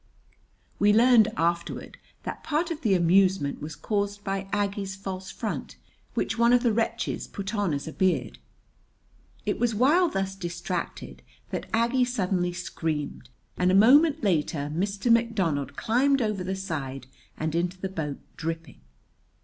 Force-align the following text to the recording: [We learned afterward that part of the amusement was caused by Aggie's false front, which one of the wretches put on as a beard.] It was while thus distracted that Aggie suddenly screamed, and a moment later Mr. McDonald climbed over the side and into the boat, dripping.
[We 0.79 0.91
learned 0.93 1.27
afterward 1.37 1.99
that 2.23 2.43
part 2.43 2.71
of 2.71 2.81
the 2.81 2.95
amusement 2.95 3.61
was 3.61 3.75
caused 3.75 4.23
by 4.23 4.47
Aggie's 4.51 4.95
false 4.95 5.29
front, 5.29 5.75
which 6.15 6.39
one 6.39 6.53
of 6.53 6.63
the 6.63 6.73
wretches 6.73 7.27
put 7.27 7.53
on 7.53 7.71
as 7.71 7.87
a 7.87 7.93
beard.] 7.93 8.39
It 9.45 9.59
was 9.59 9.75
while 9.75 10.09
thus 10.09 10.33
distracted 10.33 11.21
that 11.51 11.67
Aggie 11.71 12.03
suddenly 12.05 12.51
screamed, 12.51 13.29
and 13.57 13.69
a 13.71 13.75
moment 13.75 14.23
later 14.23 14.71
Mr. 14.73 15.11
McDonald 15.11 15.75
climbed 15.75 16.19
over 16.19 16.43
the 16.43 16.55
side 16.55 17.05
and 17.37 17.53
into 17.53 17.79
the 17.79 17.87
boat, 17.87 18.17
dripping. 18.37 18.81